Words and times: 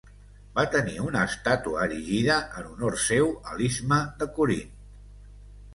Va 0.53 0.63
tenir 0.75 0.95
una 1.09 1.25
estàtua 1.31 1.83
erigida 1.89 2.39
en 2.63 2.73
honor 2.73 2.99
seu 3.05 3.31
a 3.53 3.57
l'istme 3.61 4.01
de 4.23 4.31
Corint. 4.41 4.75